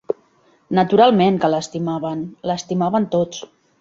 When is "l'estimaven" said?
1.55-2.25, 2.53-3.07